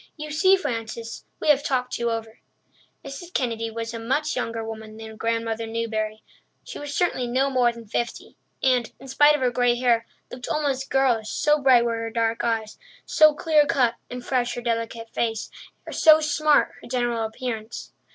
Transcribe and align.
You 0.17 0.31
see, 0.31 0.57
Frances, 0.57 1.25
we 1.39 1.49
have 1.49 1.61
talked 1.61 1.99
you 1.99 2.09
over." 2.09 2.39
Mrs. 3.05 3.31
Kennedy 3.35 3.69
was 3.69 3.93
a 3.93 3.99
much 3.99 4.35
younger 4.35 4.65
woman 4.65 4.97
than 4.97 5.15
Grandmother 5.15 5.67
Newbury. 5.67 6.23
She 6.63 6.79
was 6.79 6.91
certainly 6.91 7.27
no 7.27 7.51
more 7.51 7.71
than 7.71 7.85
fifty 7.85 8.35
and, 8.63 8.91
in 8.99 9.07
spite 9.07 9.35
of 9.35 9.41
her 9.41 9.51
grey 9.51 9.75
hair, 9.75 10.07
looked 10.31 10.47
almost 10.47 10.89
girlish, 10.89 11.29
so 11.29 11.61
bright 11.61 11.85
were 11.85 11.97
her 11.99 12.09
dark 12.09 12.43
eyes, 12.43 12.79
so 13.05 13.35
clear 13.35 13.67
cut 13.67 13.93
and 14.09 14.25
fresh 14.25 14.55
her 14.55 14.61
delicate 14.61 15.11
face, 15.11 15.51
and 15.85 15.93
so 15.95 16.19
smart 16.19 16.71
her 16.81 16.87
general 16.87 17.23
appearance. 17.23 17.93